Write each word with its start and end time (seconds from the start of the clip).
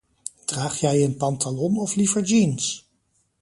Draag 0.47 0.75
jij 0.79 1.03
een 1.03 1.17
pantalon 1.17 1.77
of 1.79 1.95
liever 1.95 2.23
jeans? 2.23 2.89